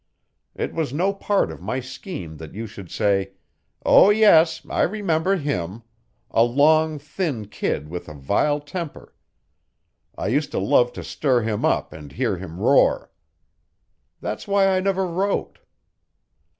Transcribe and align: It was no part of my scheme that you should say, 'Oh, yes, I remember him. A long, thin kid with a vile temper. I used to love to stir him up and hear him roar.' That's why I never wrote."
It 0.55 0.73
was 0.73 0.91
no 0.91 1.13
part 1.13 1.51
of 1.51 1.61
my 1.61 1.79
scheme 1.79 2.37
that 2.37 2.55
you 2.55 2.65
should 2.65 2.89
say, 2.89 3.33
'Oh, 3.85 4.09
yes, 4.09 4.65
I 4.67 4.81
remember 4.81 5.35
him. 5.35 5.83
A 6.31 6.41
long, 6.41 6.97
thin 6.97 7.45
kid 7.49 7.87
with 7.87 8.09
a 8.09 8.15
vile 8.15 8.59
temper. 8.61 9.13
I 10.17 10.25
used 10.29 10.49
to 10.53 10.59
love 10.59 10.91
to 10.93 11.03
stir 11.03 11.43
him 11.43 11.63
up 11.63 11.93
and 11.93 12.11
hear 12.13 12.37
him 12.39 12.59
roar.' 12.59 13.11
That's 14.21 14.47
why 14.47 14.75
I 14.75 14.79
never 14.79 15.05
wrote." 15.05 15.59